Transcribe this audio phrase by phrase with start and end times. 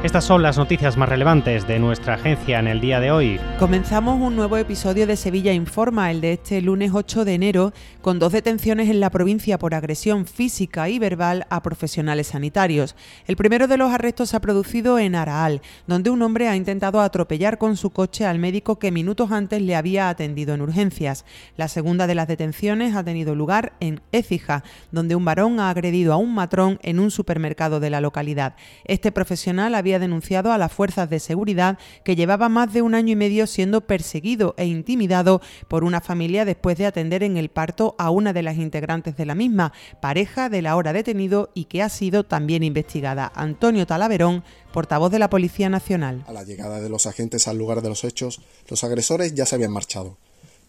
[0.00, 3.40] Estas son las noticias más relevantes de nuestra agencia en el día de hoy.
[3.58, 8.20] Comenzamos un nuevo episodio de Sevilla Informa, el de este lunes 8 de enero, con
[8.20, 12.94] dos detenciones en la provincia por agresión física y verbal a profesionales sanitarios.
[13.26, 17.00] El primero de los arrestos se ha producido en Araal, donde un hombre ha intentado
[17.00, 21.24] atropellar con su coche al médico que minutos antes le había atendido en urgencias.
[21.56, 24.62] La segunda de las detenciones ha tenido lugar en Écija,
[24.92, 28.54] donde un varón ha agredido a un matrón en un supermercado de la localidad.
[28.84, 32.94] Este profesional había había denunciado a las fuerzas de seguridad que llevaba más de un
[32.94, 37.48] año y medio siendo perseguido e intimidado por una familia después de atender en el
[37.48, 41.82] parto a una de las integrantes de la misma, pareja del ahora detenido y que
[41.82, 43.32] ha sido también investigada.
[43.34, 46.22] Antonio Talaverón, portavoz de la Policía Nacional.
[46.26, 49.54] A la llegada de los agentes al lugar de los hechos, los agresores ya se
[49.54, 50.18] habían marchado,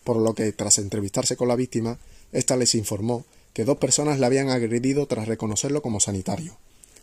[0.06, 1.98] por lo que tras entrevistarse con la víctima,
[2.32, 6.56] ésta les informó que dos personas le habían agredido tras reconocerlo como sanitario.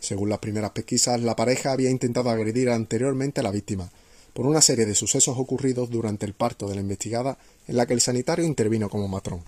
[0.07, 3.91] Según las primeras pesquisas, la pareja había intentado agredir anteriormente a la víctima,
[4.33, 7.93] por una serie de sucesos ocurridos durante el parto de la investigada en la que
[7.93, 9.43] el sanitario intervino como matrón.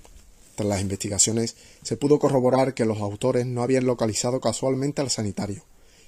[0.56, 5.64] Tras las investigaciones, se pudo corroborar que los autores no habían localizado casualmente al sanitario,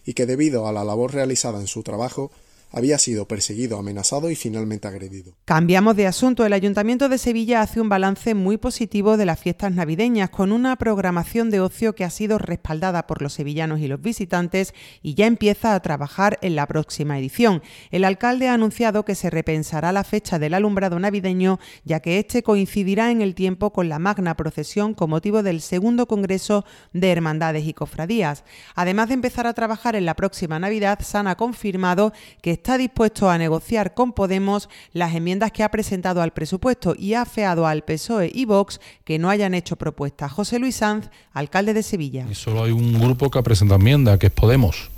[0.05, 2.30] y que debido a la labor realizada en su trabajo,
[2.72, 5.33] había sido perseguido, amenazado y finalmente agredido.
[5.45, 6.45] Cambiamos de asunto.
[6.45, 10.75] El Ayuntamiento de Sevilla hace un balance muy positivo de las fiestas navideñas, con una
[10.77, 15.25] programación de ocio que ha sido respaldada por los sevillanos y los visitantes y ya
[15.25, 17.61] empieza a trabajar en la próxima edición.
[17.92, 22.44] El alcalde ha anunciado que se repensará la fecha del alumbrado navideño, ya que este
[22.44, 27.66] coincidirá en el tiempo con la magna procesión con motivo del segundo Congreso de Hermandades
[27.67, 28.44] y Cofradías.
[28.75, 33.28] Además de empezar a trabajar en la próxima Navidad, San ha confirmado que está dispuesto
[33.28, 37.84] a negociar con Podemos las enmiendas que ha presentado al presupuesto y ha afeado al
[37.84, 40.31] PSOE y Vox que no hayan hecho propuestas.
[40.31, 42.28] José Luis Sanz, alcalde de Sevilla.
[42.30, 44.92] Y solo hay un grupo que ha presentado enmienda, que es Podemos.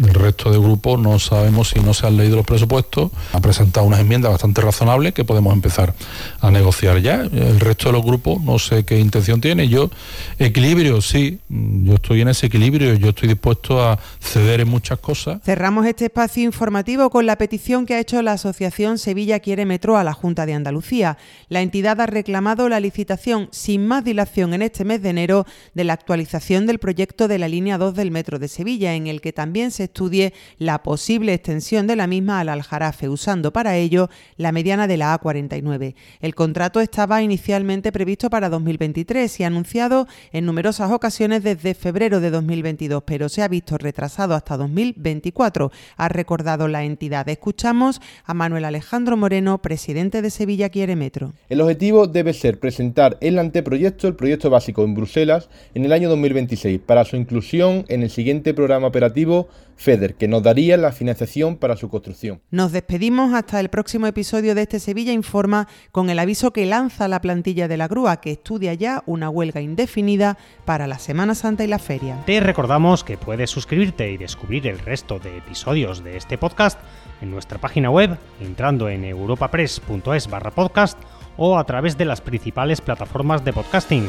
[0.00, 3.10] El resto de grupos no sabemos si no se han leído los presupuestos.
[3.32, 5.94] Ha presentado unas enmiendas bastante razonables que podemos empezar
[6.40, 7.22] a negociar ya.
[7.22, 9.68] El resto de los grupos no sé qué intención tiene.
[9.68, 9.90] Yo,
[10.38, 15.42] equilibrio, sí, yo estoy en ese equilibrio, yo estoy dispuesto a ceder en muchas cosas.
[15.44, 19.98] Cerramos este espacio informativo con la petición que ha hecho la Asociación Sevilla Quiere Metro
[19.98, 21.18] a la Junta de Andalucía.
[21.48, 25.84] La entidad ha reclamado la licitación sin más dilación en este mes de enero de
[25.84, 29.32] la actualización del proyecto de la línea 2 del Metro de Sevilla, en el que
[29.32, 34.86] también estudie la posible extensión de la misma al Aljarafe, usando para ello la mediana
[34.86, 35.94] de la A49.
[36.20, 42.30] El contrato estaba inicialmente previsto para 2023 y anunciado en numerosas ocasiones desde febrero de
[42.30, 47.28] 2022, pero se ha visto retrasado hasta 2024, ha recordado la entidad.
[47.28, 51.32] Escuchamos a Manuel Alejandro Moreno, presidente de Sevilla Quiere Metro.
[51.48, 56.08] El objetivo debe ser presentar el anteproyecto, el proyecto básico en Bruselas, en el año
[56.08, 61.56] 2026, para su inclusión en el siguiente programa operativo FEDER, que nos daría la financiación
[61.56, 62.40] para su construcción.
[62.50, 67.08] Nos despedimos hasta el próximo episodio de este Sevilla Informa con el aviso que lanza
[67.08, 71.64] la plantilla de la grúa, que estudia ya una huelga indefinida para la Semana Santa
[71.64, 72.22] y la feria.
[72.26, 76.78] Te recordamos que puedes suscribirte y descubrir el resto de episodios de este podcast
[77.20, 80.98] en nuestra página web entrando en europapress.es barra podcast
[81.36, 84.08] o a través de las principales plataformas de podcasting